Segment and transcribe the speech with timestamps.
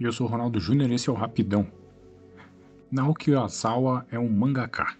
[0.00, 1.66] Eu sou Ronaldo Júnior e esse é o Rapidão.
[2.90, 4.96] Naoki Urasawa é um mangaka,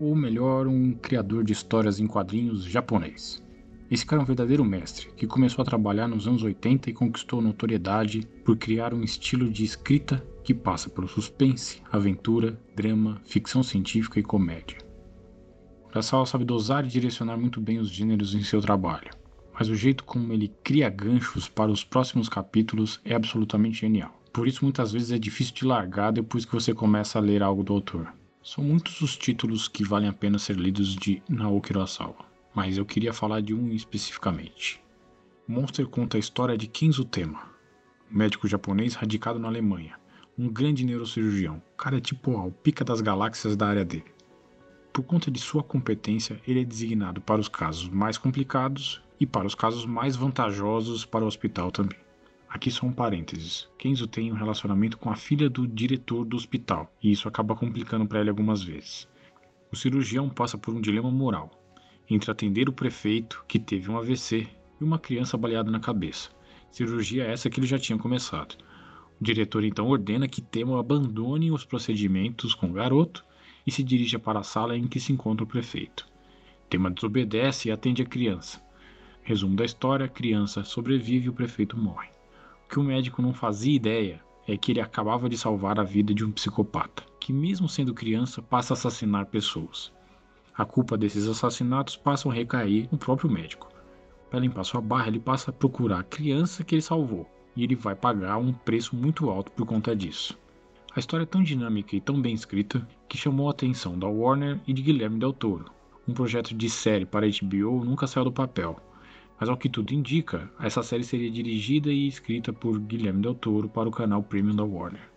[0.00, 3.44] ou melhor, um criador de histórias em quadrinhos japonês.
[3.90, 7.42] Esse cara é um verdadeiro mestre, que começou a trabalhar nos anos 80 e conquistou
[7.42, 14.18] notoriedade por criar um estilo de escrita que passa pelo suspense, aventura, drama, ficção científica
[14.18, 14.78] e comédia.
[15.90, 19.10] Urasawa sabe dosar e direcionar muito bem os gêneros em seu trabalho,
[19.52, 24.18] mas o jeito como ele cria ganchos para os próximos capítulos é absolutamente genial.
[24.32, 27.62] Por isso, muitas vezes é difícil de largar depois que você começa a ler algo
[27.62, 28.12] do autor.
[28.42, 32.86] São muitos os títulos que valem a pena ser lidos de Naoki Urasawa, mas eu
[32.86, 34.80] queria falar de um especificamente.
[35.46, 37.42] Monster conta a história de Kenzo Tema,
[38.10, 39.98] médico japonês radicado na Alemanha,
[40.38, 41.60] um grande neurocirurgião.
[41.76, 44.04] Cara é tipo ó, pica das galáxias da área dele.
[44.92, 49.46] Por conta de sua competência, ele é designado para os casos mais complicados e para
[49.46, 51.98] os casos mais vantajosos para o hospital também.
[52.48, 53.68] Aqui só um parênteses.
[53.76, 58.06] Kenzo tem um relacionamento com a filha do diretor do hospital, e isso acaba complicando
[58.06, 59.06] para ele algumas vezes.
[59.70, 61.50] O cirurgião passa por um dilema moral
[62.10, 64.48] entre atender o prefeito, que teve um AVC,
[64.80, 66.30] e uma criança baleada na cabeça.
[66.70, 68.56] Cirurgia essa que ele já tinha começado.
[69.20, 73.24] O diretor então ordena que Temo abandone os procedimentos com o garoto
[73.66, 76.06] e se dirija para a sala em que se encontra o prefeito.
[76.70, 78.62] Tema desobedece e atende a criança.
[79.22, 82.17] Resumo da história: a criança sobrevive e o prefeito morre.
[82.68, 86.24] Que o médico não fazia ideia é que ele acabava de salvar a vida de
[86.24, 89.92] um psicopata, que, mesmo sendo criança, passa a assassinar pessoas.
[90.54, 93.68] A culpa desses assassinatos passa a recair no próprio médico.
[94.30, 97.74] Para limpar sua barra, ele passa a procurar a criança que ele salvou, e ele
[97.74, 100.38] vai pagar um preço muito alto por conta disso.
[100.94, 104.60] A história é tão dinâmica e tão bem escrita que chamou a atenção da Warner
[104.66, 105.66] e de Guilherme Del Toro.
[106.06, 108.80] Um projeto de série para HBO nunca saiu do papel,
[109.38, 113.68] mas ao que tudo indica, essa série seria dirigida e escrita por Guilherme Del Toro
[113.68, 115.10] para o canal Premium da Warner.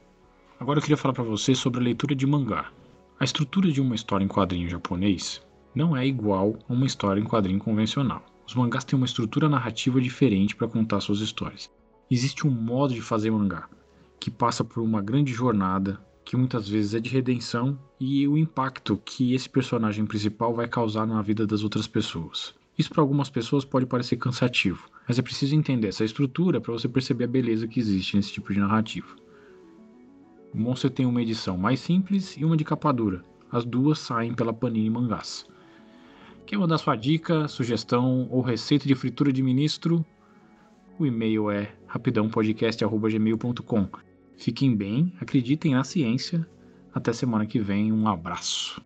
[0.60, 2.72] Agora eu queria falar para você sobre a leitura de mangá.
[3.20, 5.42] A estrutura de uma história em quadrinho japonês
[5.74, 8.24] não é igual a uma história em quadrinho convencional.
[8.46, 11.72] Os mangás têm uma estrutura narrativa diferente para contar suas histórias.
[12.10, 13.68] Existe um modo de fazer mangá
[14.22, 19.02] que passa por uma grande jornada, que muitas vezes é de redenção e o impacto
[19.04, 22.54] que esse personagem principal vai causar na vida das outras pessoas.
[22.82, 26.90] Isso para algumas pessoas pode parecer cansativo, mas é preciso entender essa estrutura para você
[26.90, 29.16] perceber a beleza que existe nesse tipo de narrativa.
[30.52, 33.24] O Monster tem uma edição mais simples e uma de capa dura.
[33.52, 35.46] As duas saem pela Panini Mangás.
[36.48, 40.04] Quer mandar sua dica, sugestão ou receita de fritura de ministro?
[40.98, 43.90] O e-mail é rapidãopodcast.gmail.com.
[44.38, 46.50] Fiquem bem, acreditem na ciência.
[46.92, 48.82] Até semana que vem, um abraço.